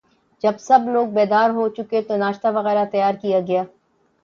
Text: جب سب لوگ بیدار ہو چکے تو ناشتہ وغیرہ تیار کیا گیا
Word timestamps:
جب 0.43 0.55
سب 0.59 0.87
لوگ 0.93 1.07
بیدار 1.15 1.49
ہو 1.49 1.67
چکے 1.77 2.01
تو 2.07 2.17
ناشتہ 2.17 2.47
وغیرہ 2.55 2.85
تیار 2.91 3.13
کیا 3.21 3.39
گیا 3.47 3.63